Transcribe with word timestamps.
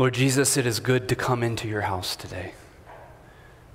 Lord 0.00 0.14
Jesus, 0.14 0.56
it 0.56 0.64
is 0.64 0.80
good 0.80 1.10
to 1.10 1.14
come 1.14 1.42
into 1.42 1.68
your 1.68 1.82
house 1.82 2.16
today. 2.16 2.54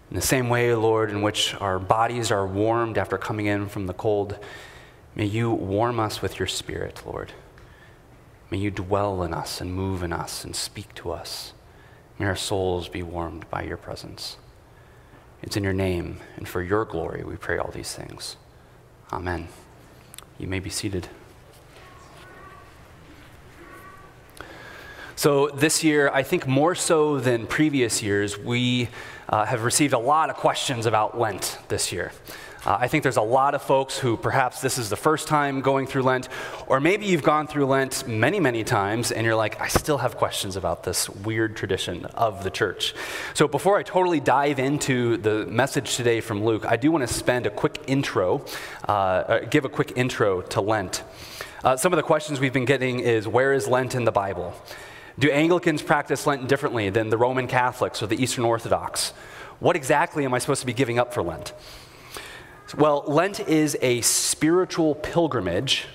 In 0.09 0.15
the 0.15 0.23
same 0.23 0.49
way, 0.49 0.73
Lord, 0.73 1.11
in 1.11 1.21
which 1.21 1.53
our 1.61 1.77
bodies 1.77 2.31
are 2.31 2.47
warmed 2.47 2.97
after 2.97 3.19
coming 3.19 3.45
in 3.45 3.69
from 3.69 3.85
the 3.85 3.93
cold, 3.93 4.39
may 5.13 5.25
you 5.25 5.51
warm 5.51 5.99
us 5.99 6.23
with 6.23 6.39
your 6.39 6.47
Spirit, 6.47 7.03
Lord. 7.05 7.33
May 8.49 8.57
you 8.57 8.71
dwell 8.71 9.21
in 9.21 9.35
us 9.35 9.61
and 9.61 9.71
move 9.71 10.01
in 10.01 10.11
us 10.11 10.43
and 10.43 10.55
speak 10.55 10.95
to 10.95 11.11
us. 11.11 11.53
May 12.17 12.25
our 12.25 12.35
souls 12.35 12.89
be 12.89 13.03
warmed 13.03 13.47
by 13.51 13.61
your 13.61 13.77
presence. 13.77 14.37
It's 15.43 15.55
in 15.55 15.63
your 15.63 15.73
name 15.73 16.21
and 16.37 16.47
for 16.47 16.63
your 16.63 16.85
glory 16.85 17.23
we 17.23 17.35
pray 17.35 17.59
all 17.59 17.69
these 17.69 17.93
things. 17.93 18.35
Amen. 19.13 19.47
You 20.39 20.47
may 20.47 20.59
be 20.59 20.71
seated. 20.71 21.07
So, 25.17 25.47
this 25.47 25.81
year, 25.81 26.09
I 26.13 26.23
think 26.23 26.45
more 26.45 26.75
so 26.75 27.21
than 27.21 27.47
previous 27.47 28.03
years, 28.03 28.37
we 28.37 28.89
uh, 29.29 29.45
have 29.45 29.63
received 29.63 29.93
a 29.93 29.99
lot 29.99 30.29
of 30.29 30.35
questions 30.35 30.85
about 30.85 31.17
Lent 31.17 31.57
this 31.69 31.93
year. 31.93 32.11
Uh, 32.65 32.77
I 32.81 32.89
think 32.89 33.03
there's 33.03 33.15
a 33.15 33.21
lot 33.21 33.55
of 33.55 33.61
folks 33.61 33.97
who 33.97 34.17
perhaps 34.17 34.59
this 34.59 34.77
is 34.77 34.89
the 34.89 34.97
first 34.97 35.27
time 35.27 35.61
going 35.61 35.87
through 35.87 36.01
Lent, 36.01 36.27
or 36.67 36.81
maybe 36.81 37.05
you've 37.05 37.23
gone 37.23 37.47
through 37.47 37.67
Lent 37.67 38.07
many, 38.07 38.39
many 38.39 38.63
times 38.63 39.11
and 39.11 39.23
you're 39.23 39.35
like, 39.35 39.61
I 39.61 39.67
still 39.67 39.99
have 39.99 40.17
questions 40.17 40.55
about 40.55 40.83
this 40.83 41.07
weird 41.07 41.55
tradition 41.55 42.05
of 42.05 42.43
the 42.43 42.49
church. 42.49 42.95
So 43.35 43.47
before 43.47 43.77
I 43.77 43.83
totally 43.83 44.19
dive 44.19 44.57
into 44.57 45.17
the 45.17 45.45
message 45.45 45.95
today 45.95 46.21
from 46.21 46.43
Luke, 46.43 46.65
I 46.65 46.75
do 46.75 46.91
want 46.91 47.07
to 47.07 47.13
spend 47.13 47.45
a 47.45 47.51
quick 47.51 47.83
intro, 47.85 48.43
uh, 48.87 48.91
uh, 48.91 49.39
give 49.45 49.63
a 49.63 49.69
quick 49.69 49.93
intro 49.95 50.41
to 50.41 50.59
Lent. 50.59 51.03
Uh, 51.63 51.77
some 51.77 51.93
of 51.93 51.97
the 51.97 52.03
questions 52.03 52.39
we've 52.39 52.53
been 52.53 52.65
getting 52.65 52.99
is 52.99 53.27
where 53.27 53.53
is 53.53 53.67
Lent 53.67 53.93
in 53.93 54.05
the 54.05 54.11
Bible? 54.11 54.55
Do 55.17 55.31
Anglicans 55.31 55.81
practice 55.81 56.27
Lent 56.27 56.49
differently 56.49 56.89
than 56.89 57.09
the 57.09 57.17
Roman 57.17 57.47
Catholics 57.47 58.03
or 58.03 58.07
the 58.07 58.21
Eastern 58.21 58.43
Orthodox? 58.43 59.11
What 59.59 59.77
exactly 59.77 60.25
am 60.25 60.33
I 60.33 60.39
supposed 60.39 60.59
to 60.59 60.67
be 60.67 60.73
giving 60.73 60.99
up 60.99 61.13
for 61.13 61.23
Lent? 61.23 61.53
Well, 62.77 63.05
Lent 63.07 63.39
is 63.39 63.77
a 63.81 64.01
spiritual 64.01 64.95
pilgrimage 64.95 65.85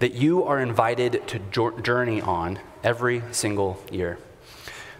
that 0.00 0.12
you 0.12 0.44
are 0.44 0.60
invited 0.60 1.26
to 1.28 1.38
journey 1.80 2.20
on 2.20 2.58
every 2.84 3.22
single 3.30 3.82
year. 3.90 4.18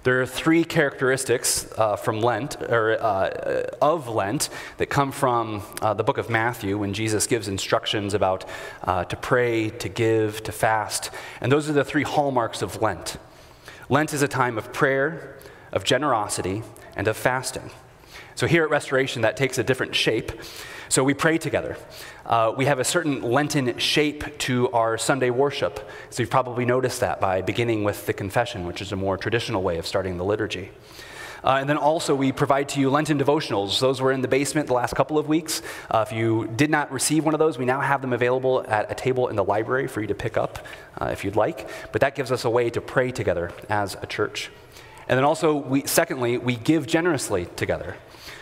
There 0.05 0.23
are 0.23 0.27
three 0.27 0.64
characteristics 0.64 1.70
uh, 1.77 1.97
from 1.97 2.23
Lent, 2.23 2.57
or 2.62 2.92
uh, 2.98 3.67
of 3.83 4.09
Lent, 4.09 4.48
that 4.79 4.87
come 4.87 5.12
from 5.12 5.62
uh, 5.83 5.92
the 5.92 6.05
book 6.05 6.17
of 6.17 6.31
Matthew 6.31 6.79
when 6.79 6.95
Jesus 6.95 7.27
gives 7.27 7.48
instructions 7.48 8.14
about 8.14 8.47
uh, 8.85 9.05
to 9.05 9.17
pray, 9.17 9.69
to 9.69 9.89
give, 9.91 10.42
to 10.45 10.53
fast. 10.53 11.11
And 11.42 11.53
those 11.53 11.69
are 11.69 11.75
the 11.75 11.85
three 11.85 12.05
hallmarks 12.05 12.62
of 12.62 12.81
Lent. 12.81 13.19
Lent 13.91 14.12
is 14.12 14.20
a 14.20 14.28
time 14.28 14.58
of 14.58 14.70
prayer, 14.72 15.39
of 15.72 15.83
generosity, 15.83 16.62
and 16.94 17.08
of 17.08 17.17
fasting. 17.17 17.70
So 18.34 18.47
here 18.47 18.62
at 18.62 18.70
Restoration, 18.70 19.22
that 19.22 19.36
takes 19.36 19.56
a 19.56 19.64
different 19.64 19.95
shape. 19.95 20.30
So 20.91 21.03
we 21.03 21.14
pray 21.14 21.39
together. 21.39 21.77
Uh, 22.27 22.53
we 22.56 22.67
have 22.67 22.78
a 22.78 22.84
certain 22.84 23.22
Lenten 23.22 23.78
shape 23.78 24.39
to 24.41 24.70
our 24.72 24.98
Sunday 24.98 25.30
worship. 25.30 25.89
So 26.11 26.22
you've 26.22 26.30
probably 26.30 26.67
noticed 26.67 27.00
that 27.00 27.19
by 27.19 27.41
beginning 27.41 27.83
with 27.83 28.05
the 28.05 28.12
confession, 28.12 28.67
which 28.67 28.83
is 28.83 28.92
a 28.92 28.97
more 28.97 29.17
traditional 29.17 29.62
way 29.62 29.78
of 29.78 29.86
starting 29.86 30.19
the 30.19 30.25
liturgy. 30.25 30.70
Uh, 31.44 31.58
and 31.61 31.69
then 31.69 31.77
also, 31.77 32.14
we 32.14 32.33
provide 32.33 32.69
to 32.70 32.81
you 32.81 32.91
Lenten 32.91 33.19
devotionals. 33.19 33.81
Those 33.81 34.00
were 34.00 34.12
in 34.12 34.22
the 34.22 34.28
basement 34.28 34.67
the 34.67 34.75
last 34.75 34.94
couple 34.94 35.19
of 35.19 35.28
weeks. 35.28 35.62
Uh, 35.91 36.05
if 36.06 36.12
you 36.12 36.50
did 36.56 36.70
not 36.70 36.91
receive 36.92 37.25
one 37.25 37.34
of 37.34 37.39
those, 37.39 37.58
we 37.58 37.64
now 37.64 37.80
have 37.80 38.00
them 38.00 38.12
available 38.12 38.64
at 38.69 38.91
a 38.91 38.95
table 38.95 39.28
in 39.28 39.36
the 39.36 39.45
library 39.45 39.86
for 39.86 40.00
you 40.00 40.06
to 40.06 40.14
pick 40.14 40.36
up 40.36 40.58
uh, 41.00 41.06
if 41.06 41.25
you'd 41.25 41.36
like. 41.36 41.69
But 41.92 42.00
that 42.00 42.14
gives 42.14 42.33
us 42.33 42.45
a 42.45 42.50
way 42.50 42.70
to 42.70 42.80
pray 42.80 43.11
together 43.11 43.53
as 43.69 43.97
a 44.03 44.06
church. 44.06 44.50
And 45.08 45.17
then 45.17 45.25
also, 45.25 45.55
we, 45.55 45.86
secondly, 45.86 46.36
we 46.39 46.56
give 46.56 46.86
generously 46.86 47.47
together. 47.56 47.97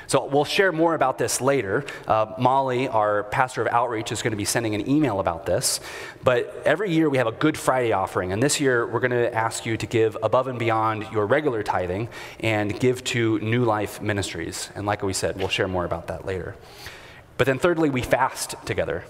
So 0.07 0.27
we'll 0.27 0.45
share 0.45 0.73
more 0.73 0.95
about 0.95 1.19
this 1.19 1.41
later. 1.41 1.85
Uh, 2.07 2.33
Molly, 2.39 2.89
our 2.89 3.25
pastor 3.25 3.63
of 3.63 3.69
outreach, 3.69 4.13
is 4.13 4.23
going 4.23 4.31
to 4.31 4.37
be 4.37 4.45
sending 4.45 4.75
an 4.75 4.89
email 4.89 5.21
about 5.21 5.47
this. 5.47 5.81
But 6.23 6.63
every 6.65 6.93
year 6.93 7.11
we 7.11 7.19
have 7.19 7.27
a 7.27 7.33
Good 7.33 7.59
Friday 7.59 7.93
offering, 7.93 8.33
and 8.33 8.43
this 8.43 8.61
year 8.61 8.87
we're 8.87 9.01
going 9.01 9.11
to 9.11 9.35
ask 9.35 9.67
you 9.67 9.77
to 9.77 9.87
give 9.87 10.17
above 10.23 10.47
and 10.47 10.59
beyond 10.59 11.07
your 11.13 11.27
regular 11.27 11.63
tithing 11.63 12.09
and 12.41 12.79
give 12.79 13.03
to 13.05 13.39
New 13.41 13.65
Life 13.65 14.01
Ministries. 14.01 14.71
And 14.75 14.87
like 14.87 15.03
we 15.03 15.13
said, 15.13 15.37
we'll 15.37 15.49
share 15.49 15.69
more 15.69 15.85
about 15.85 16.07
that 16.07 16.25
later. 16.25 16.57
But 17.37 17.47
then 17.47 17.59
thirdly, 17.59 17.91
we 17.91 18.03
fast 18.03 18.55
together. 18.65 19.05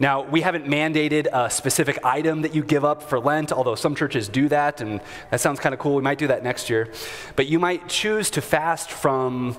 Now, 0.00 0.22
we 0.22 0.40
haven't 0.40 0.66
mandated 0.66 1.28
a 1.32 1.48
specific 1.48 2.04
item 2.04 2.42
that 2.42 2.54
you 2.54 2.64
give 2.64 2.84
up 2.84 3.02
for 3.02 3.20
Lent, 3.20 3.52
although 3.52 3.76
some 3.76 3.94
churches 3.94 4.28
do 4.28 4.48
that, 4.48 4.80
and 4.80 5.00
that 5.30 5.40
sounds 5.40 5.60
kind 5.60 5.72
of 5.72 5.78
cool. 5.78 5.94
We 5.94 6.02
might 6.02 6.18
do 6.18 6.26
that 6.26 6.42
next 6.42 6.68
year. 6.68 6.92
But 7.36 7.46
you 7.46 7.60
might 7.60 7.88
choose 7.88 8.28
to 8.30 8.40
fast 8.40 8.90
from 8.90 9.56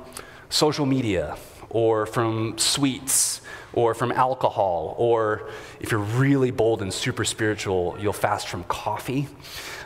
social 0.55 0.85
media 0.85 1.35
or 1.69 2.05
from 2.05 2.57
sweets 2.57 3.41
or 3.73 3.93
from 3.93 4.09
alcohol, 4.13 4.95
or 4.97 5.49
if 5.81 5.91
you're 5.91 5.99
really 5.99 6.49
bold 6.49 6.81
and 6.81 6.93
super 6.93 7.25
spiritual, 7.25 7.97
you'll 7.99 8.13
fast 8.13 8.47
from 8.47 8.63
coffee. 8.63 9.27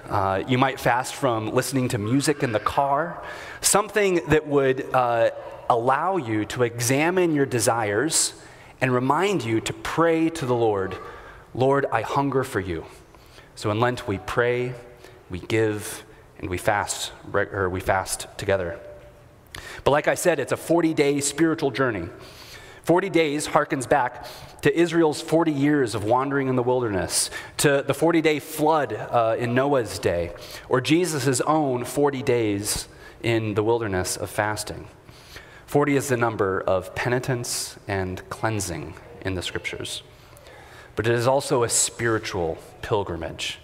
Uh, 0.08 0.44
you 0.48 0.60
might 0.60 0.80
fast 0.80 1.16
from 1.16 1.50
listening 1.56 1.88
to 1.90 1.98
music 1.98 2.44
in 2.44 2.52
the 2.52 2.60
car, 2.60 3.24
something 3.62 4.22
that 4.28 4.46
would 4.46 4.86
uh, 4.94 5.32
allow 5.72 6.18
you 6.18 6.46
to 6.46 6.62
examine 6.62 7.34
your 7.34 7.48
desires 7.48 8.34
and 8.80 8.94
remind 8.94 9.44
you 9.44 9.60
to 9.60 9.74
pray 9.74 10.30
to 10.30 10.46
the 10.46 10.56
Lord, 10.56 10.96
Lord, 11.56 11.88
I 11.92 12.04
hunger 12.04 12.44
for 12.44 12.60
you. 12.60 12.86
So 13.56 13.72
in 13.72 13.80
Lent, 13.80 14.08
we 14.08 14.20
pray, 14.20 14.76
we 15.32 15.40
give, 15.40 16.04
and 16.38 16.48
we 16.48 16.60
fast, 16.60 17.12
or 17.34 17.70
we 17.70 17.80
fast 17.80 18.28
together. 18.38 18.80
But 19.84 19.92
like 19.92 20.08
I 20.08 20.16
said, 20.16 20.40
it's 20.40 20.52
a 20.52 20.58
40 20.58 20.94
day 20.94 21.20
spiritual 21.22 21.72
journey. 21.72 22.10
40 22.84 23.10
days 23.10 23.48
harkens 23.48 23.88
back 23.88 24.26
to 24.62 24.76
Israel's 24.76 25.22
40 25.22 25.52
years 25.52 25.94
of 25.94 26.04
wandering 26.04 26.48
in 26.48 26.56
the 26.56 26.64
wilderness, 26.64 27.30
to 27.58 27.84
the 27.86 27.94
40 27.94 28.22
day 28.22 28.40
flood 28.40 28.94
uh, 28.94 29.36
in 29.38 29.54
Noah's 29.54 30.00
day, 30.00 30.32
or 30.70 30.82
Jesus' 30.82 31.40
own 31.42 31.86
40 31.86 32.24
days 32.24 32.88
in 33.22 33.54
the 33.54 33.64
wilderness 33.64 34.18
of 34.18 34.30
fasting. 34.30 34.88
40 35.68 35.98
is 35.98 36.08
the 36.08 36.18
number 36.18 36.62
of 36.62 36.96
penitence 36.96 37.78
and 37.88 38.28
cleansing 38.30 38.96
in 39.22 39.36
the 39.36 39.42
scriptures. 39.44 40.02
But 40.96 41.06
it 41.06 41.14
is 41.14 41.28
also 41.28 41.64
a 41.64 41.70
spiritual 41.70 42.58
pilgrimage. 42.82 43.60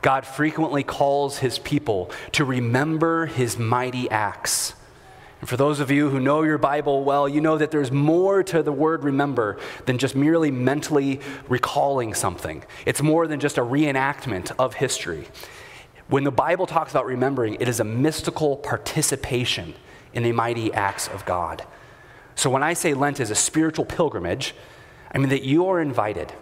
God 0.00 0.24
frequently 0.24 0.82
calls 0.82 1.38
his 1.38 1.58
people 1.58 2.10
to 2.32 2.44
remember 2.44 3.26
his 3.26 3.58
mighty 3.58 4.08
acts 4.10 4.72
and 5.40 5.48
for 5.48 5.56
those 5.56 5.78
of 5.78 5.90
you 5.90 6.10
who 6.10 6.18
know 6.18 6.42
your 6.42 6.58
Bible 6.58 7.04
well, 7.04 7.28
you 7.28 7.40
know 7.40 7.58
that 7.58 7.70
there's 7.70 7.92
more 7.92 8.42
to 8.42 8.62
the 8.62 8.72
word 8.72 9.04
remember 9.04 9.58
than 9.86 9.98
just 9.98 10.16
merely 10.16 10.50
mentally 10.50 11.20
recalling 11.48 12.12
something. 12.14 12.64
It's 12.84 13.02
more 13.02 13.28
than 13.28 13.38
just 13.38 13.56
a 13.56 13.62
reenactment 13.62 14.50
of 14.58 14.74
history. 14.74 15.28
When 16.08 16.24
the 16.24 16.32
Bible 16.32 16.66
talks 16.66 16.90
about 16.90 17.06
remembering, 17.06 17.54
it 17.60 17.68
is 17.68 17.78
a 17.78 17.84
mystical 17.84 18.56
participation 18.56 19.74
in 20.12 20.24
the 20.24 20.32
mighty 20.32 20.72
acts 20.72 21.06
of 21.06 21.24
God. 21.24 21.64
So 22.34 22.50
when 22.50 22.62
I 22.62 22.72
say 22.72 22.94
Lent 22.94 23.20
is 23.20 23.30
a 23.30 23.36
spiritual 23.36 23.84
pilgrimage, 23.84 24.54
I 25.12 25.18
mean 25.18 25.28
that 25.28 25.42
you 25.42 25.66
are 25.66 25.80
invited 25.80 26.32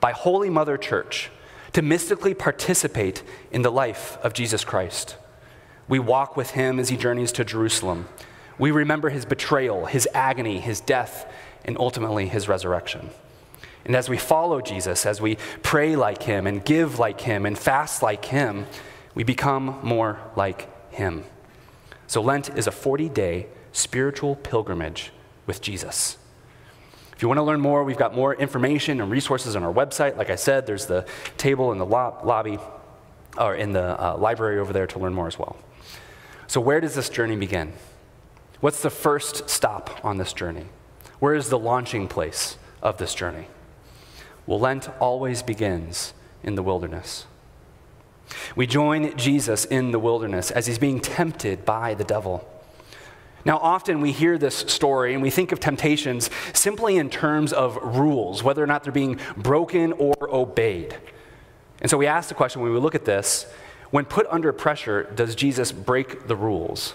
by 0.00 0.12
Holy 0.12 0.50
Mother 0.50 0.76
Church 0.76 1.30
to 1.72 1.82
mystically 1.82 2.34
participate 2.34 3.22
in 3.50 3.62
the 3.62 3.70
life 3.70 4.18
of 4.22 4.34
Jesus 4.34 4.64
Christ. 4.64 5.16
We 5.88 5.98
walk 5.98 6.36
with 6.36 6.50
him 6.50 6.78
as 6.78 6.90
he 6.90 6.96
journeys 6.96 7.32
to 7.32 7.44
Jerusalem. 7.44 8.08
We 8.58 8.70
remember 8.70 9.10
his 9.10 9.24
betrayal, 9.24 9.86
his 9.86 10.08
agony, 10.14 10.60
his 10.60 10.80
death, 10.80 11.30
and 11.64 11.76
ultimately 11.78 12.28
his 12.28 12.48
resurrection. 12.48 13.10
And 13.84 13.96
as 13.96 14.08
we 14.08 14.16
follow 14.16 14.60
Jesus, 14.60 15.06
as 15.06 15.20
we 15.20 15.36
pray 15.62 15.96
like 15.96 16.22
him 16.22 16.46
and 16.46 16.64
give 16.64 16.98
like 16.98 17.20
him 17.20 17.46
and 17.46 17.58
fast 17.58 18.02
like 18.02 18.24
him, 18.26 18.66
we 19.14 19.24
become 19.24 19.78
more 19.82 20.20
like 20.36 20.68
him. 20.92 21.24
So 22.06 22.22
Lent 22.22 22.56
is 22.56 22.66
a 22.66 22.72
40 22.72 23.08
day 23.08 23.46
spiritual 23.72 24.36
pilgrimage 24.36 25.12
with 25.46 25.60
Jesus. 25.60 26.18
If 27.14 27.22
you 27.22 27.28
want 27.28 27.38
to 27.38 27.44
learn 27.44 27.60
more, 27.60 27.84
we've 27.84 27.96
got 27.96 28.14
more 28.14 28.34
information 28.34 29.00
and 29.00 29.10
resources 29.10 29.56
on 29.56 29.62
our 29.62 29.72
website. 29.72 30.16
Like 30.16 30.30
I 30.30 30.36
said, 30.36 30.66
there's 30.66 30.86
the 30.86 31.06
table 31.36 31.72
in 31.72 31.78
the 31.78 31.86
lobby 31.86 32.58
or 33.38 33.54
in 33.54 33.72
the 33.72 34.02
uh, 34.02 34.16
library 34.16 34.58
over 34.58 34.72
there 34.72 34.86
to 34.88 34.98
learn 34.98 35.14
more 35.14 35.26
as 35.26 35.38
well. 35.38 35.56
So, 36.46 36.60
where 36.60 36.80
does 36.80 36.94
this 36.94 37.08
journey 37.08 37.36
begin? 37.36 37.72
What's 38.62 38.80
the 38.80 38.90
first 38.90 39.50
stop 39.50 40.04
on 40.04 40.18
this 40.18 40.32
journey? 40.32 40.66
Where 41.18 41.34
is 41.34 41.48
the 41.48 41.58
launching 41.58 42.06
place 42.06 42.58
of 42.80 42.96
this 42.96 43.12
journey? 43.12 43.48
Well, 44.46 44.60
Lent 44.60 44.88
always 45.00 45.42
begins 45.42 46.14
in 46.44 46.54
the 46.54 46.62
wilderness. 46.62 47.26
We 48.54 48.68
join 48.68 49.16
Jesus 49.16 49.64
in 49.64 49.90
the 49.90 49.98
wilderness 49.98 50.52
as 50.52 50.68
he's 50.68 50.78
being 50.78 51.00
tempted 51.00 51.64
by 51.64 51.94
the 51.94 52.04
devil. 52.04 52.48
Now, 53.44 53.58
often 53.58 54.00
we 54.00 54.12
hear 54.12 54.38
this 54.38 54.54
story 54.54 55.12
and 55.12 55.24
we 55.24 55.30
think 55.30 55.50
of 55.50 55.58
temptations 55.58 56.30
simply 56.52 56.98
in 56.98 57.10
terms 57.10 57.52
of 57.52 57.76
rules, 57.82 58.44
whether 58.44 58.62
or 58.62 58.68
not 58.68 58.84
they're 58.84 58.92
being 58.92 59.18
broken 59.36 59.92
or 59.94 60.14
obeyed. 60.32 60.96
And 61.80 61.90
so 61.90 61.98
we 61.98 62.06
ask 62.06 62.28
the 62.28 62.36
question 62.36 62.62
when 62.62 62.72
we 62.72 62.78
look 62.78 62.94
at 62.94 63.06
this 63.06 63.44
When 63.90 64.04
put 64.04 64.28
under 64.30 64.52
pressure, 64.52 65.10
does 65.16 65.34
Jesus 65.34 65.72
break 65.72 66.28
the 66.28 66.36
rules? 66.36 66.94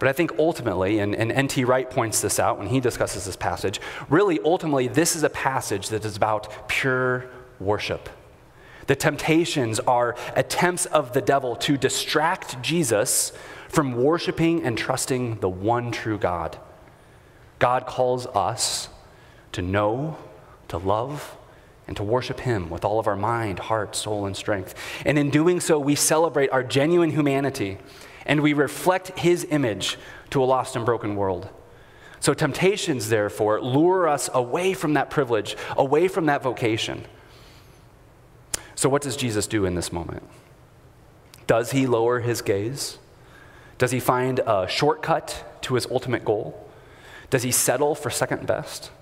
But 0.00 0.08
I 0.08 0.12
think 0.12 0.32
ultimately, 0.38 0.98
and, 0.98 1.14
and 1.14 1.30
N.T. 1.30 1.62
Wright 1.64 1.88
points 1.88 2.22
this 2.22 2.40
out 2.40 2.58
when 2.58 2.68
he 2.68 2.80
discusses 2.80 3.26
this 3.26 3.36
passage, 3.36 3.82
really, 4.08 4.40
ultimately, 4.42 4.88
this 4.88 5.14
is 5.14 5.22
a 5.22 5.28
passage 5.28 5.90
that 5.90 6.06
is 6.06 6.16
about 6.16 6.68
pure 6.68 7.26
worship. 7.60 8.08
The 8.86 8.96
temptations 8.96 9.78
are 9.78 10.16
attempts 10.34 10.86
of 10.86 11.12
the 11.12 11.20
devil 11.20 11.54
to 11.56 11.76
distract 11.76 12.62
Jesus 12.62 13.32
from 13.68 13.92
worshiping 13.94 14.64
and 14.64 14.76
trusting 14.76 15.40
the 15.40 15.50
one 15.50 15.92
true 15.92 16.18
God. 16.18 16.58
God 17.58 17.86
calls 17.86 18.26
us 18.28 18.88
to 19.52 19.60
know, 19.60 20.16
to 20.68 20.78
love, 20.78 21.36
and 21.86 21.94
to 21.98 22.02
worship 22.02 22.40
Him 22.40 22.70
with 22.70 22.86
all 22.86 22.98
of 22.98 23.06
our 23.06 23.16
mind, 23.16 23.58
heart, 23.58 23.94
soul, 23.94 24.24
and 24.24 24.34
strength. 24.34 24.74
And 25.04 25.18
in 25.18 25.28
doing 25.28 25.60
so, 25.60 25.78
we 25.78 25.94
celebrate 25.94 26.48
our 26.48 26.62
genuine 26.62 27.10
humanity 27.10 27.76
and 28.30 28.42
we 28.42 28.52
reflect 28.52 29.18
his 29.18 29.44
image 29.50 29.98
to 30.30 30.40
a 30.40 30.46
lost 30.46 30.76
and 30.76 30.86
broken 30.86 31.16
world. 31.16 31.48
So, 32.20 32.32
temptations, 32.32 33.08
therefore, 33.08 33.60
lure 33.60 34.06
us 34.06 34.30
away 34.32 34.72
from 34.72 34.94
that 34.94 35.10
privilege, 35.10 35.56
away 35.76 36.06
from 36.06 36.26
that 36.26 36.40
vocation. 36.40 37.06
So, 38.76 38.88
what 38.88 39.02
does 39.02 39.16
Jesus 39.16 39.48
do 39.48 39.64
in 39.64 39.74
this 39.74 39.92
moment? 39.92 40.22
Does 41.48 41.72
he 41.72 41.88
lower 41.88 42.20
his 42.20 42.40
gaze? 42.40 42.98
Does 43.78 43.90
he 43.90 43.98
find 43.98 44.38
a 44.46 44.68
shortcut 44.68 45.58
to 45.62 45.74
his 45.74 45.86
ultimate 45.86 46.24
goal? 46.24 46.70
Does 47.30 47.42
he 47.42 47.50
settle 47.50 47.96
for 47.96 48.10
second 48.10 48.46
best? 48.46 48.92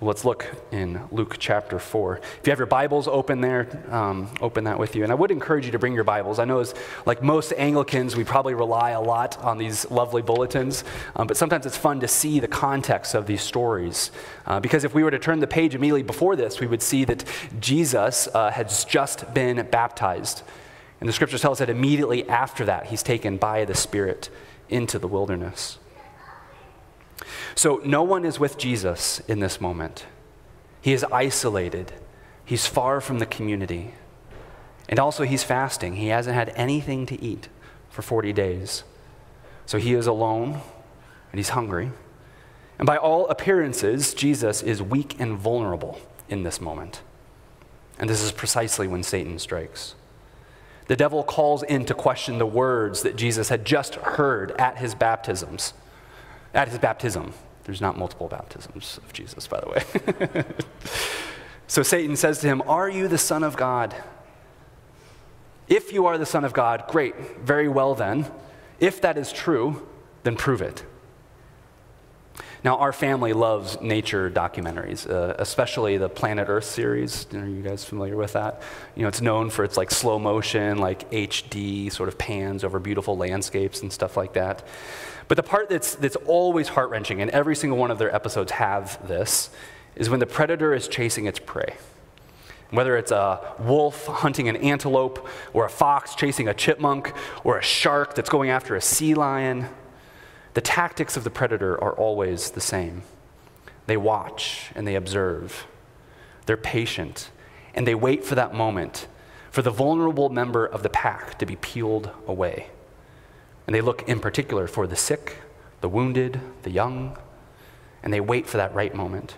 Let's 0.00 0.24
look 0.24 0.46
in 0.72 1.00
Luke 1.12 1.36
chapter 1.38 1.78
4. 1.78 2.16
If 2.16 2.40
you 2.46 2.50
have 2.50 2.58
your 2.58 2.66
Bibles 2.66 3.06
open 3.06 3.40
there, 3.40 3.68
um, 3.90 4.28
open 4.40 4.64
that 4.64 4.76
with 4.76 4.96
you. 4.96 5.04
And 5.04 5.12
I 5.12 5.14
would 5.14 5.30
encourage 5.30 5.66
you 5.66 5.72
to 5.72 5.78
bring 5.78 5.94
your 5.94 6.02
Bibles. 6.02 6.40
I 6.40 6.44
know, 6.44 6.58
as 6.58 6.74
like 7.06 7.22
most 7.22 7.52
Anglicans, 7.56 8.16
we 8.16 8.24
probably 8.24 8.54
rely 8.54 8.90
a 8.90 9.00
lot 9.00 9.38
on 9.38 9.56
these 9.56 9.88
lovely 9.92 10.20
bulletins, 10.20 10.82
um, 11.14 11.28
but 11.28 11.36
sometimes 11.36 11.64
it's 11.64 11.76
fun 11.76 12.00
to 12.00 12.08
see 12.08 12.40
the 12.40 12.48
context 12.48 13.14
of 13.14 13.26
these 13.26 13.40
stories. 13.40 14.10
Uh, 14.46 14.58
because 14.58 14.82
if 14.82 14.94
we 14.94 15.04
were 15.04 15.12
to 15.12 15.18
turn 15.18 15.38
the 15.38 15.46
page 15.46 15.76
immediately 15.76 16.02
before 16.02 16.34
this, 16.34 16.58
we 16.58 16.66
would 16.66 16.82
see 16.82 17.04
that 17.04 17.24
Jesus 17.60 18.26
uh, 18.34 18.50
has 18.50 18.84
just 18.84 19.32
been 19.32 19.64
baptized. 19.70 20.42
And 20.98 21.08
the 21.08 21.12
scriptures 21.12 21.40
tell 21.40 21.52
us 21.52 21.60
that 21.60 21.70
immediately 21.70 22.28
after 22.28 22.64
that, 22.64 22.86
he's 22.86 23.04
taken 23.04 23.36
by 23.36 23.64
the 23.64 23.74
Spirit 23.74 24.28
into 24.68 24.98
the 24.98 25.08
wilderness. 25.08 25.78
So 27.54 27.80
no 27.84 28.02
one 28.02 28.24
is 28.24 28.40
with 28.40 28.58
Jesus 28.58 29.20
in 29.20 29.40
this 29.40 29.60
moment. 29.60 30.06
He 30.80 30.92
is 30.92 31.04
isolated, 31.04 31.92
he's 32.44 32.66
far 32.66 33.00
from 33.00 33.18
the 33.18 33.26
community. 33.26 33.94
And 34.86 34.98
also, 34.98 35.24
he's 35.24 35.42
fasting. 35.42 35.96
He 35.96 36.08
hasn't 36.08 36.34
had 36.34 36.52
anything 36.56 37.06
to 37.06 37.20
eat 37.22 37.48
for 37.88 38.02
40 38.02 38.34
days. 38.34 38.84
So 39.64 39.78
he 39.78 39.94
is 39.94 40.06
alone 40.06 40.60
and 41.32 41.38
he's 41.38 41.50
hungry. 41.50 41.90
And 42.78 42.86
by 42.86 42.98
all 42.98 43.26
appearances, 43.28 44.12
Jesus 44.12 44.62
is 44.62 44.82
weak 44.82 45.18
and 45.18 45.38
vulnerable 45.38 46.00
in 46.28 46.42
this 46.42 46.60
moment. 46.60 47.00
And 47.98 48.10
this 48.10 48.22
is 48.22 48.30
precisely 48.32 48.86
when 48.86 49.02
Satan 49.02 49.38
strikes. 49.38 49.94
The 50.88 50.96
devil 50.96 51.22
calls 51.22 51.62
into 51.62 51.94
question 51.94 52.38
the 52.38 52.46
words 52.46 53.02
that 53.02 53.16
Jesus 53.16 53.48
had 53.48 53.64
just 53.64 53.94
heard 53.94 54.52
at 54.58 54.78
his 54.78 54.94
baptisms 54.94 55.72
at 56.54 56.68
his 56.68 56.78
baptism. 56.78 57.34
There's 57.64 57.80
not 57.80 57.98
multiple 57.98 58.28
baptisms 58.28 58.98
of 59.02 59.12
Jesus, 59.12 59.46
by 59.46 59.60
the 59.60 59.68
way. 59.68 60.44
so 61.66 61.82
Satan 61.82 62.16
says 62.16 62.40
to 62.40 62.46
him, 62.46 62.62
Are 62.66 62.88
you 62.88 63.08
the 63.08 63.18
Son 63.18 63.42
of 63.42 63.56
God? 63.56 63.94
If 65.66 65.92
you 65.92 66.06
are 66.06 66.18
the 66.18 66.26
Son 66.26 66.44
of 66.44 66.52
God, 66.52 66.84
great, 66.88 67.38
very 67.40 67.68
well 67.68 67.94
then. 67.94 68.30
If 68.80 69.00
that 69.00 69.16
is 69.16 69.32
true, 69.32 69.86
then 70.22 70.36
prove 70.36 70.60
it. 70.60 70.84
Now, 72.64 72.78
our 72.78 72.94
family 72.94 73.34
loves 73.34 73.78
nature 73.82 74.30
documentaries, 74.30 75.06
uh, 75.08 75.34
especially 75.38 75.98
the 75.98 76.08
Planet 76.08 76.48
Earth 76.48 76.64
series. 76.64 77.26
Are 77.34 77.46
you 77.46 77.60
guys 77.60 77.84
familiar 77.84 78.16
with 78.16 78.32
that? 78.32 78.62
You 78.96 79.02
know, 79.02 79.08
it's 79.08 79.20
known 79.20 79.50
for 79.50 79.64
its 79.64 79.76
like 79.76 79.90
slow 79.90 80.18
motion, 80.18 80.78
like 80.78 81.10
HD 81.10 81.92
sort 81.92 82.08
of 82.08 82.16
pans 82.16 82.64
over 82.64 82.78
beautiful 82.80 83.18
landscapes 83.18 83.82
and 83.82 83.92
stuff 83.92 84.16
like 84.16 84.32
that. 84.32 84.66
But 85.28 85.36
the 85.36 85.42
part 85.42 85.68
that's, 85.68 85.94
that's 85.96 86.16
always 86.24 86.68
heart 86.68 86.88
wrenching, 86.88 87.20
and 87.20 87.30
every 87.32 87.54
single 87.54 87.76
one 87.76 87.90
of 87.90 87.98
their 87.98 88.14
episodes 88.14 88.52
have 88.52 89.06
this, 89.06 89.50
is 89.94 90.08
when 90.08 90.20
the 90.20 90.26
predator 90.26 90.72
is 90.72 90.88
chasing 90.88 91.26
its 91.26 91.38
prey. 91.38 91.76
Whether 92.70 92.96
it's 92.96 93.12
a 93.12 93.40
wolf 93.58 94.06
hunting 94.06 94.48
an 94.48 94.56
antelope, 94.56 95.28
or 95.52 95.66
a 95.66 95.70
fox 95.70 96.14
chasing 96.14 96.48
a 96.48 96.54
chipmunk, 96.54 97.12
or 97.44 97.58
a 97.58 97.62
shark 97.62 98.14
that's 98.14 98.30
going 98.30 98.48
after 98.48 98.74
a 98.74 98.80
sea 98.80 99.12
lion, 99.12 99.68
the 100.54 100.60
tactics 100.60 101.16
of 101.16 101.24
the 101.24 101.30
predator 101.30 101.74
are 101.82 101.92
always 101.92 102.50
the 102.50 102.60
same. 102.60 103.02
They 103.86 103.96
watch 103.96 104.70
and 104.74 104.86
they 104.86 104.94
observe, 104.94 105.66
they're 106.46 106.56
patient, 106.56 107.30
and 107.74 107.86
they 107.86 107.94
wait 107.94 108.24
for 108.24 108.34
that 108.34 108.54
moment 108.54 109.08
for 109.50 109.62
the 109.62 109.70
vulnerable 109.70 110.30
member 110.30 110.66
of 110.66 110.82
the 110.82 110.88
pack 110.88 111.38
to 111.38 111.46
be 111.46 111.54
peeled 111.54 112.10
away. 112.26 112.70
And 113.68 113.74
they 113.74 113.80
look 113.80 114.08
in 114.08 114.18
particular 114.18 114.66
for 114.66 114.88
the 114.88 114.96
sick, 114.96 115.36
the 115.80 115.88
wounded, 115.88 116.40
the 116.62 116.72
young, 116.72 117.16
and 118.02 118.12
they 118.12 118.20
wait 118.20 118.48
for 118.48 118.56
that 118.56 118.74
right 118.74 118.92
moment. 118.92 119.36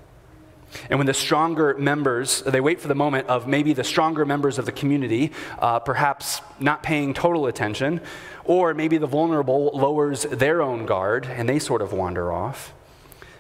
And 0.91 0.99
when 0.99 1.07
the 1.07 1.15
stronger 1.15 1.75
members, 1.79 2.43
they 2.43 2.61
wait 2.61 2.81
for 2.81 2.89
the 2.89 2.95
moment 2.95 3.29
of 3.29 3.47
maybe 3.47 3.73
the 3.73 3.85
stronger 3.85 4.25
members 4.25 4.59
of 4.59 4.67
the 4.67 4.73
community, 4.73 5.33
uh, 5.59 5.79
perhaps 5.79 6.41
not 6.61 6.83
paying 6.83 7.15
total 7.15 7.47
attention, 7.47 8.01
or 8.45 8.75
maybe 8.75 8.99
the 8.99 9.07
vulnerable 9.07 9.71
lowers 9.75 10.23
their 10.25 10.63
own 10.63 10.87
guard 10.87 11.27
and 11.27 11.49
they 11.49 11.59
sort 11.59 11.83
of 11.83 11.93
wander 11.93 12.33
off. 12.33 12.73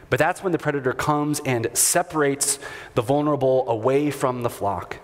But 0.08 0.18
that's 0.18 0.42
when 0.42 0.52
the 0.52 0.58
predator 0.58 0.92
comes 0.92 1.40
and 1.40 1.68
separates 1.74 2.58
the 2.94 3.02
vulnerable 3.02 3.68
away 3.68 4.10
from 4.10 4.42
the 4.42 4.50
flock. 4.50 4.98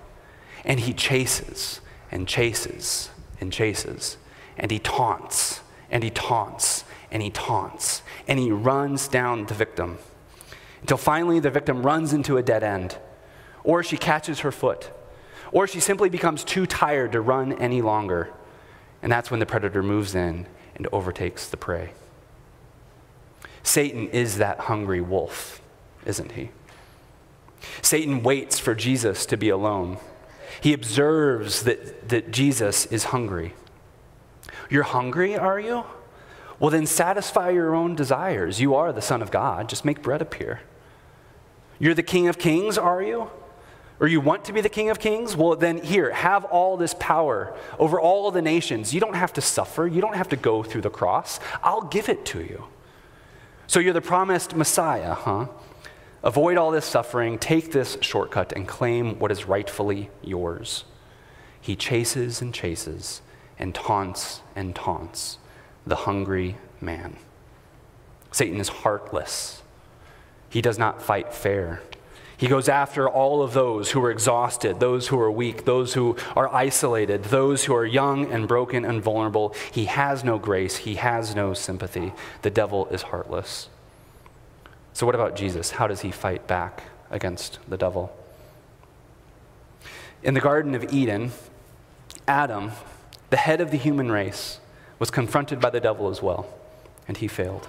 And 0.65 0.79
he 0.81 0.93
chases 0.93 1.81
and 2.11 2.29
chases 2.29 3.11
and 3.41 3.53
chases, 3.53 4.17
and 4.57 4.71
he 4.71 4.79
taunts 4.79 5.61
and 5.91 6.05
he 6.05 6.11
taunts 6.11 6.85
and 7.11 7.23
he 7.23 7.31
taunts 7.31 8.03
and 8.27 8.39
he 8.39 8.51
runs 8.51 9.09
down 9.09 9.47
the 9.47 9.55
victim 9.55 9.99
until 10.82 10.96
finally 10.96 11.40
the 11.40 11.50
victim 11.50 11.82
runs 11.82 12.12
into 12.12 12.37
a 12.37 12.43
dead 12.43 12.62
end, 12.62 12.99
or 13.64 13.82
she 13.82 13.96
catches 13.96 14.40
her 14.40 14.52
foot, 14.52 14.90
or 15.50 15.67
she 15.67 15.81
simply 15.81 16.11
becomes 16.11 16.44
too 16.44 16.67
tired 16.67 17.12
to 17.12 17.20
run 17.20 17.52
any 17.55 17.81
longer. 17.81 18.31
And 19.02 19.11
that's 19.11 19.31
when 19.31 19.40
the 19.40 19.46
predator 19.46 19.82
moves 19.82 20.14
in 20.14 20.46
and 20.76 20.87
overtakes 20.93 21.48
the 21.48 21.56
prey. 21.56 21.93
Satan 23.62 24.08
is 24.08 24.39
that 24.39 24.60
hungry 24.60 25.01
wolf, 25.01 25.62
isn't 26.05 26.32
he? 26.32 26.51
Satan 27.81 28.22
waits 28.22 28.58
for 28.58 28.74
Jesus 28.74 29.24
to 29.27 29.36
be 29.36 29.48
alone. 29.48 29.98
He 30.60 30.72
observes 30.72 31.62
that, 31.62 32.08
that 32.08 32.31
Jesus 32.31 32.86
is 32.86 33.05
hungry. 33.05 33.55
You're 34.69 34.82
hungry, 34.82 35.36
are 35.36 35.60
you? 35.60 35.84
Well, 36.58 36.70
then 36.70 36.86
satisfy 36.86 37.51
your 37.51 37.74
own 37.74 37.94
desires. 37.94 38.60
You 38.60 38.74
are 38.74 38.93
the 38.93 39.03
Son 39.03 39.22
of 39.22 39.31
God. 39.31 39.69
Just 39.69 39.84
make 39.84 40.03
bread 40.03 40.22
appear. 40.22 40.60
You're 41.82 41.94
the 41.94 42.03
King 42.05 42.29
of 42.29 42.39
Kings, 42.39 42.79
are 42.79 43.03
you? 43.03 43.29
Or 43.98 44.06
you 44.06 44.20
want 44.20 44.44
to 44.44 44.53
be 44.53 44.60
the 44.60 44.69
King 44.69 44.89
of 44.91 45.01
Kings? 45.01 45.36
Well, 45.36 45.56
then 45.56 45.79
here, 45.79 46.12
have 46.12 46.44
all 46.44 46.77
this 46.77 46.94
power 46.94 47.56
over 47.77 48.01
all 48.01 48.31
the 48.31 48.41
nations. 48.41 48.94
You 48.94 49.01
don't 49.01 49.17
have 49.17 49.32
to 49.32 49.41
suffer, 49.41 49.89
you 49.89 50.01
don't 50.01 50.15
have 50.15 50.29
to 50.29 50.36
go 50.36 50.62
through 50.62 50.82
the 50.82 50.91
cross. 50.91 51.41
I'll 51.60 51.82
give 51.82 52.08
it 52.08 52.24
to 52.27 52.39
you. 52.41 52.67
So 53.67 53.81
you're 53.81 53.93
the 53.93 54.01
promised 54.01 54.55
Messiah, 54.55 55.15
huh? 55.15 55.48
Avoid 56.22 56.56
all 56.56 56.70
this 56.70 56.84
suffering, 56.84 57.36
take 57.36 57.72
this 57.72 57.98
shortcut, 58.01 58.53
and 58.53 58.69
claim 58.69 59.19
what 59.19 59.32
is 59.32 59.48
rightfully 59.48 60.08
yours. 60.22 60.84
He 61.60 61.74
chases 61.74 62.41
and 62.41 62.55
chases 62.55 63.22
and 63.58 63.74
taunts 63.74 64.43
and 64.55 64.72
taunts 64.72 65.39
the 65.84 65.96
hungry 65.96 66.58
man. 66.81 67.17
Satan 68.31 68.60
is 68.60 68.69
heartless. 68.69 69.62
He 70.53 70.61
does 70.61 70.79
not 70.79 71.03
fight 71.03 71.32
fair. 71.32 71.82
He 72.37 72.47
goes 72.47 72.69
after 72.69 73.09
all 73.09 73.43
of 73.43 73.55
those 73.55 73.93
who 73.93 74.05
are 74.05 74.11
exhausted, 74.11 74.81
those 74.81 75.09
who 75.09 75.19
are 75.19 75.31
weak, 75.31 75.65
those 75.65 75.94
who 75.94 76.17
are 76.37 76.53
isolated, 76.53 77.25
those 77.25 77.65
who 77.65 77.75
are 77.75 77.87
young 77.87 78.31
and 78.31 78.47
broken 78.47 78.85
and 78.85 79.03
vulnerable. 79.03 79.55
He 79.73 79.87
has 79.87 80.23
no 80.25 80.39
grace. 80.39 80.79
He 80.79 80.97
has 80.97 81.35
no 81.35 81.55
sympathy. 81.55 82.13
The 82.43 82.51
devil 82.51 82.87
is 82.89 83.03
heartless. 83.03 83.69
So, 84.93 85.06
what 85.06 85.15
about 85.15 85.37
Jesus? 85.37 85.71
How 85.71 85.87
does 85.87 86.01
he 86.01 86.11
fight 86.11 86.47
back 86.47 86.85
against 87.11 87.59
the 87.69 87.77
devil? 87.77 88.15
In 90.23 90.35
the 90.35 90.41
Garden 90.41 90.75
of 90.75 90.93
Eden, 90.93 91.32
Adam 92.29 92.73
the 93.32 93.39
head 93.39 93.63
of 93.63 93.71
the 93.71 93.79
human 93.79 94.13
race, 94.13 94.61
was 94.99 95.11
confronted 95.11 95.59
by 95.59 95.71
the 95.71 95.81
devil 95.81 96.11
as 96.11 96.21
well, 96.21 96.47
and 97.09 97.17
he 97.17 97.27
failed. 97.27 97.67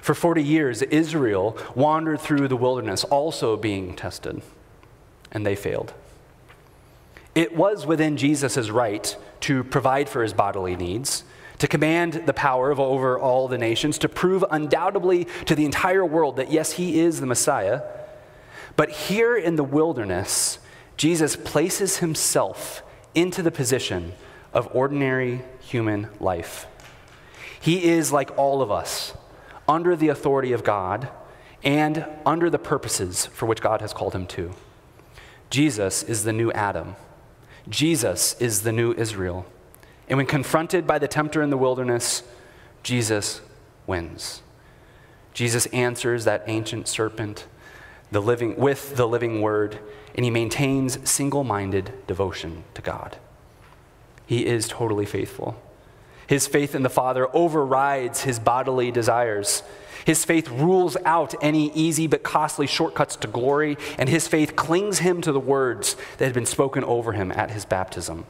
For 0.00 0.14
40 0.14 0.42
years, 0.42 0.82
Israel 0.82 1.56
wandered 1.74 2.20
through 2.20 2.48
the 2.48 2.56
wilderness, 2.56 3.04
also 3.04 3.56
being 3.56 3.94
tested, 3.94 4.42
and 5.30 5.44
they 5.44 5.56
failed. 5.56 5.92
It 7.34 7.54
was 7.54 7.86
within 7.86 8.16
Jesus' 8.16 8.70
right 8.70 9.16
to 9.40 9.62
provide 9.62 10.08
for 10.08 10.22
his 10.22 10.32
bodily 10.32 10.74
needs, 10.74 11.24
to 11.58 11.68
command 11.68 12.22
the 12.26 12.32
power 12.32 12.70
of 12.70 12.80
over 12.80 13.18
all 13.18 13.48
the 13.48 13.58
nations, 13.58 13.98
to 13.98 14.08
prove 14.08 14.44
undoubtedly 14.50 15.26
to 15.44 15.54
the 15.54 15.64
entire 15.64 16.04
world 16.04 16.36
that 16.36 16.50
yes, 16.50 16.72
he 16.72 17.00
is 17.00 17.20
the 17.20 17.26
Messiah. 17.26 17.82
But 18.76 18.90
here 18.90 19.36
in 19.36 19.56
the 19.56 19.64
wilderness, 19.64 20.58
Jesus 20.96 21.36
places 21.36 21.98
himself 21.98 22.82
into 23.14 23.42
the 23.42 23.50
position 23.50 24.12
of 24.52 24.68
ordinary 24.74 25.42
human 25.60 26.08
life. 26.20 26.66
He 27.60 27.84
is 27.84 28.12
like 28.12 28.36
all 28.38 28.62
of 28.62 28.70
us, 28.70 29.12
under 29.68 29.96
the 29.96 30.08
authority 30.08 30.52
of 30.52 30.64
God 30.64 31.08
and 31.64 32.06
under 32.24 32.48
the 32.48 32.58
purposes 32.58 33.26
for 33.26 33.46
which 33.46 33.60
God 33.60 33.80
has 33.80 33.92
called 33.92 34.14
him 34.14 34.26
to. 34.28 34.52
Jesus 35.50 36.02
is 36.02 36.24
the 36.24 36.32
new 36.32 36.52
Adam. 36.52 36.96
Jesus 37.68 38.40
is 38.40 38.62
the 38.62 38.72
new 38.72 38.92
Israel. 38.94 39.46
And 40.08 40.16
when 40.16 40.26
confronted 40.26 40.86
by 40.86 40.98
the 40.98 41.08
tempter 41.08 41.42
in 41.42 41.50
the 41.50 41.56
wilderness, 41.56 42.22
Jesus 42.82 43.40
wins. 43.86 44.42
Jesus 45.34 45.66
answers 45.66 46.24
that 46.24 46.44
ancient 46.46 46.88
serpent 46.88 47.46
the 48.10 48.22
living, 48.22 48.56
with 48.56 48.96
the 48.96 49.08
living 49.08 49.42
word, 49.42 49.78
and 50.14 50.24
he 50.24 50.30
maintains 50.30 50.98
single 51.08 51.44
minded 51.44 51.92
devotion 52.06 52.64
to 52.74 52.82
God. 52.82 53.16
He 54.26 54.46
is 54.46 54.68
totally 54.68 55.06
faithful. 55.06 55.60
His 56.26 56.46
faith 56.46 56.74
in 56.74 56.82
the 56.82 56.90
Father 56.90 57.28
overrides 57.34 58.22
his 58.22 58.38
bodily 58.38 58.90
desires. 58.90 59.62
His 60.04 60.24
faith 60.24 60.48
rules 60.48 60.96
out 61.04 61.34
any 61.42 61.72
easy 61.72 62.06
but 62.06 62.22
costly 62.22 62.66
shortcuts 62.66 63.16
to 63.16 63.28
glory, 63.28 63.76
and 63.98 64.08
his 64.08 64.28
faith 64.28 64.56
clings 64.56 65.00
him 65.00 65.20
to 65.22 65.32
the 65.32 65.40
words 65.40 65.96
that 66.18 66.24
had 66.24 66.34
been 66.34 66.46
spoken 66.46 66.84
over 66.84 67.12
him 67.12 67.32
at 67.32 67.50
his 67.50 67.64
baptism. 67.64 68.24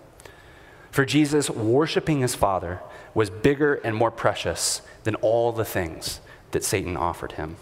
For 0.91 1.05
Jesus, 1.05 1.51
worshiping 1.51 2.21
his 2.21 2.35
Father 2.35 2.81
was 3.13 3.29
bigger 3.29 3.75
and 3.75 3.95
more 3.95 4.11
precious 4.11 4.81
than 5.05 5.15
all 5.17 5.53
the 5.53 5.65
things 5.65 6.21
that 6.53 6.65
Satan 6.65 6.97
offered 6.97 7.33
him. 7.33 7.57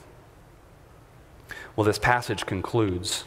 Well, 1.74 1.84
this 1.84 1.98
passage 1.98 2.46
concludes 2.46 3.24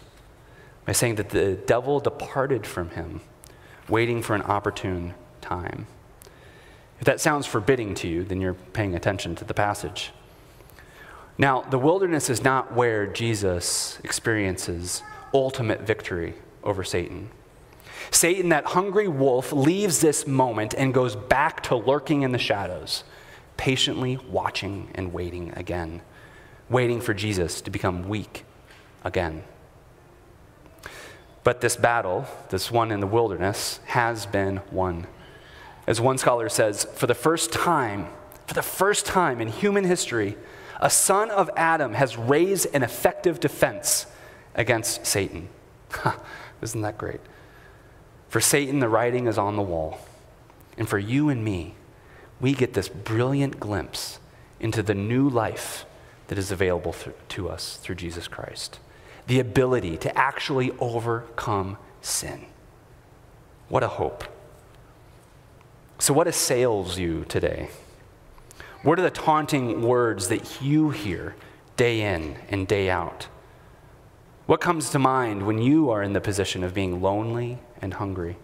by 0.85 0.93
saying 0.93 1.15
that 1.15 1.29
the 1.29 1.55
devil 1.55 1.99
departed 1.99 2.65
from 2.65 2.91
him, 2.91 3.19
waiting 3.89 4.21
for 4.21 4.35
an 4.35 4.43
opportune 4.43 5.13
time. 5.41 5.87
If 6.99 7.05
that 7.05 7.21
sounds 7.21 7.45
forbidding 7.45 7.95
to 7.95 8.07
you, 8.07 8.23
then 8.23 8.41
you're 8.41 8.53
paying 8.53 8.95
attention 8.95 9.35
to 9.35 9.45
the 9.45 9.53
passage. 9.53 10.11
Now, 11.37 11.61
the 11.61 11.77
wilderness 11.77 12.29
is 12.29 12.43
not 12.43 12.73
where 12.73 13.05
Jesus 13.05 13.99
experiences 14.03 15.03
ultimate 15.33 15.81
victory 15.81 16.33
over 16.63 16.83
Satan. 16.83 17.29
Satan, 18.09 18.49
that 18.49 18.65
hungry 18.65 19.07
wolf, 19.07 19.51
leaves 19.51 19.99
this 19.99 20.25
moment 20.25 20.73
and 20.75 20.93
goes 20.93 21.15
back 21.15 21.61
to 21.63 21.75
lurking 21.75 22.23
in 22.23 22.31
the 22.31 22.39
shadows, 22.39 23.03
patiently 23.57 24.17
watching 24.29 24.89
and 24.95 25.13
waiting 25.13 25.51
again, 25.55 26.01
waiting 26.69 27.01
for 27.01 27.13
Jesus 27.13 27.61
to 27.61 27.69
become 27.69 28.07
weak 28.07 28.45
again. 29.03 29.43
But 31.43 31.61
this 31.61 31.75
battle, 31.75 32.25
this 32.49 32.71
one 32.71 32.91
in 32.91 32.99
the 32.99 33.07
wilderness, 33.07 33.79
has 33.85 34.25
been 34.25 34.61
won. 34.71 35.07
As 35.87 36.01
one 36.01 36.17
scholar 36.17 36.49
says, 36.49 36.85
for 36.95 37.07
the 37.07 37.15
first 37.15 37.51
time, 37.51 38.09
for 38.45 38.53
the 38.53 38.61
first 38.61 39.05
time 39.05 39.41
in 39.41 39.47
human 39.47 39.85
history, 39.85 40.37
a 40.79 40.89
son 40.89 41.31
of 41.31 41.49
Adam 41.55 41.93
has 41.93 42.17
raised 42.17 42.67
an 42.73 42.83
effective 42.83 43.39
defense 43.39 44.05
against 44.53 45.05
Satan. 45.05 45.49
Isn't 46.61 46.81
that 46.81 46.97
great? 46.97 47.21
For 48.29 48.41
Satan, 48.41 48.79
the 48.79 48.89
writing 48.89 49.27
is 49.27 49.37
on 49.37 49.55
the 49.55 49.61
wall. 49.61 49.99
And 50.77 50.87
for 50.87 50.99
you 50.99 51.29
and 51.29 51.43
me, 51.43 51.75
we 52.39 52.53
get 52.53 52.73
this 52.73 52.89
brilliant 52.89 53.59
glimpse 53.59 54.19
into 54.59 54.83
the 54.83 54.93
new 54.93 55.27
life 55.27 55.85
that 56.27 56.37
is 56.37 56.51
available 56.51 56.93
to 57.29 57.49
us 57.49 57.77
through 57.77 57.95
Jesus 57.95 58.27
Christ 58.27 58.79
the 59.27 59.39
ability 59.39 59.97
to 59.97 60.17
actually 60.17 60.71
overcome 60.79 61.77
sin. 62.01 62.45
What 63.67 63.83
a 63.83 63.89
hope. 63.89 64.23
So, 65.99 66.13
what 66.13 66.27
assails 66.27 66.99
you 66.99 67.25
today? 67.25 67.69
What 68.83 68.99
are 68.99 69.03
the 69.03 69.09
taunting 69.09 69.81
words 69.81 70.27
that 70.27 70.61
you 70.61 70.91
hear 70.91 71.35
day 71.75 72.01
in 72.01 72.37
and 72.49 72.67
day 72.67 72.89
out? 72.89 73.27
What 74.45 74.61
comes 74.61 74.91
to 74.91 74.99
mind 74.99 75.47
when 75.47 75.59
you 75.59 75.89
are 75.89 76.03
in 76.03 76.13
the 76.13 76.21
position 76.21 76.63
of 76.63 76.73
being 76.73 77.01
lonely 77.01 77.57
and 77.81 77.95
hungry? 77.95 78.37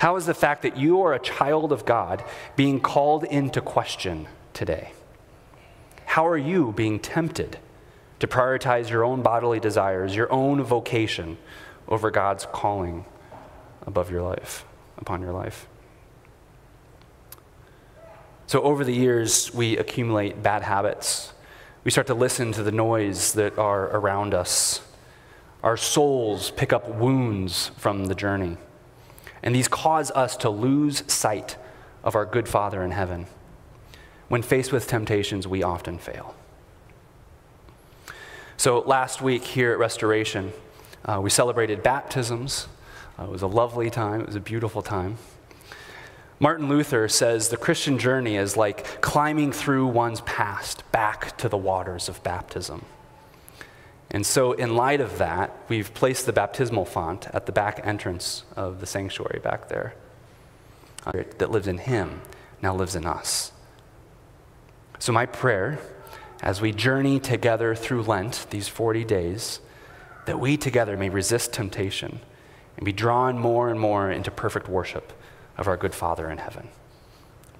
How 0.00 0.16
is 0.16 0.26
the 0.26 0.34
fact 0.34 0.62
that 0.62 0.76
you 0.76 1.00
are 1.02 1.14
a 1.14 1.20
child 1.20 1.70
of 1.70 1.84
God 1.84 2.24
being 2.56 2.80
called 2.80 3.22
into 3.22 3.60
question 3.60 4.26
today? 4.52 4.92
How 6.04 6.26
are 6.26 6.36
you 6.36 6.72
being 6.72 6.98
tempted 6.98 7.58
to 8.18 8.26
prioritize 8.26 8.90
your 8.90 9.04
own 9.04 9.22
bodily 9.22 9.60
desires, 9.60 10.16
your 10.16 10.30
own 10.32 10.62
vocation 10.64 11.38
over 11.86 12.10
God's 12.10 12.46
calling 12.52 13.04
above 13.86 14.10
your 14.10 14.22
life, 14.22 14.64
upon 14.98 15.22
your 15.22 15.32
life? 15.32 15.68
So, 18.52 18.60
over 18.64 18.84
the 18.84 18.92
years, 18.92 19.50
we 19.54 19.78
accumulate 19.78 20.42
bad 20.42 20.62
habits. 20.62 21.32
We 21.84 21.90
start 21.90 22.06
to 22.08 22.14
listen 22.14 22.52
to 22.52 22.62
the 22.62 22.70
noise 22.70 23.32
that 23.32 23.56
are 23.56 23.84
around 23.96 24.34
us. 24.34 24.82
Our 25.62 25.78
souls 25.78 26.50
pick 26.50 26.70
up 26.70 26.86
wounds 26.86 27.70
from 27.78 28.04
the 28.04 28.14
journey. 28.14 28.58
And 29.42 29.54
these 29.54 29.68
cause 29.68 30.10
us 30.10 30.36
to 30.36 30.50
lose 30.50 31.02
sight 31.10 31.56
of 32.04 32.14
our 32.14 32.26
good 32.26 32.46
Father 32.46 32.82
in 32.82 32.90
heaven. 32.90 33.26
When 34.28 34.42
faced 34.42 34.70
with 34.70 34.86
temptations, 34.86 35.48
we 35.48 35.62
often 35.62 35.96
fail. 35.96 36.34
So, 38.58 38.80
last 38.80 39.22
week 39.22 39.44
here 39.44 39.72
at 39.72 39.78
Restoration, 39.78 40.52
uh, 41.06 41.20
we 41.22 41.30
celebrated 41.30 41.82
baptisms. 41.82 42.68
Uh, 43.18 43.22
it 43.22 43.30
was 43.30 43.40
a 43.40 43.46
lovely 43.46 43.88
time, 43.88 44.20
it 44.20 44.26
was 44.26 44.36
a 44.36 44.40
beautiful 44.40 44.82
time. 44.82 45.16
Martin 46.42 46.68
Luther 46.68 47.06
says 47.06 47.50
the 47.50 47.56
Christian 47.56 47.98
journey 47.98 48.34
is 48.34 48.56
like 48.56 49.00
climbing 49.00 49.52
through 49.52 49.86
one's 49.86 50.22
past 50.22 50.82
back 50.90 51.36
to 51.38 51.48
the 51.48 51.56
waters 51.56 52.08
of 52.08 52.20
baptism. 52.24 52.84
And 54.10 54.26
so, 54.26 54.50
in 54.50 54.74
light 54.74 55.00
of 55.00 55.18
that, 55.18 55.56
we've 55.68 55.94
placed 55.94 56.26
the 56.26 56.32
baptismal 56.32 56.84
font 56.84 57.28
at 57.32 57.46
the 57.46 57.52
back 57.52 57.80
entrance 57.84 58.42
of 58.56 58.80
the 58.80 58.86
sanctuary 58.86 59.38
back 59.38 59.68
there 59.68 59.94
that 61.12 61.52
lives 61.52 61.68
in 61.68 61.78
Him, 61.78 62.20
now 62.60 62.74
lives 62.74 62.96
in 62.96 63.06
us. 63.06 63.52
So, 64.98 65.12
my 65.12 65.26
prayer 65.26 65.78
as 66.42 66.60
we 66.60 66.72
journey 66.72 67.20
together 67.20 67.76
through 67.76 68.02
Lent, 68.02 68.48
these 68.50 68.66
40 68.66 69.04
days, 69.04 69.60
that 70.26 70.40
we 70.40 70.56
together 70.56 70.96
may 70.96 71.08
resist 71.08 71.52
temptation 71.52 72.18
and 72.76 72.84
be 72.84 72.92
drawn 72.92 73.38
more 73.38 73.68
and 73.68 73.78
more 73.78 74.10
into 74.10 74.32
perfect 74.32 74.68
worship 74.68 75.12
of 75.62 75.68
our 75.68 75.76
good 75.76 75.94
Father 75.94 76.28
in 76.28 76.38
heaven. 76.38 76.68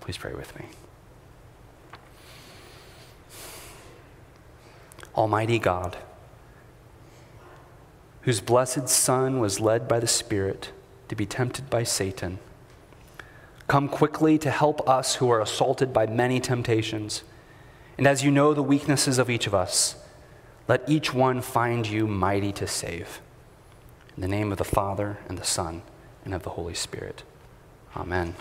Please 0.01 0.17
pray 0.17 0.35
with 0.35 0.59
me. 0.59 0.67
Almighty 5.15 5.61
God, 5.61 5.97
whose 8.23 8.41
blessed 8.41 8.89
Son 8.89 9.39
was 9.39 9.61
led 9.61 9.87
by 9.87 10.01
the 10.01 10.09
Spirit 10.09 10.73
to 11.07 11.15
be 11.15 11.27
tempted 11.27 11.71
by 11.71 11.85
Satan, 11.85 12.41
come 13.69 13.89
quickly 13.89 14.37
to 14.37 14.51
help 14.51 14.87
us 14.89 15.17
who 15.17 15.31
are 15.31 15.41
assaulted 15.41 15.93
by 15.93 16.05
many 16.05 16.41
temptations. 16.41 17.23
And 17.97 18.09
as 18.09 18.25
you 18.25 18.33
know 18.33 18.53
the 18.53 18.65
weaknesses 18.65 19.19
of 19.19 19.31
each 19.31 19.47
of 19.47 19.55
us, 19.55 19.95
let 20.67 20.89
each 20.89 21.15
one 21.15 21.41
find 21.41 21.87
you 21.87 22.09
mighty 22.09 22.51
to 22.55 22.67
save. 22.67 23.21
In 24.17 24.23
the 24.23 24.29
name 24.29 24.51
of 24.51 24.59
the 24.59 24.65
Father, 24.65 25.19
and 25.29 25.39
the 25.39 25.45
Son, 25.45 25.83
and 26.25 26.35
of 26.35 26.43
the 26.43 26.51
Holy 26.51 26.75
Spirit. 26.75 27.23
Amen. 27.97 28.35